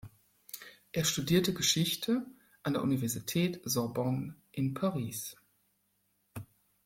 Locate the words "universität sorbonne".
2.81-4.35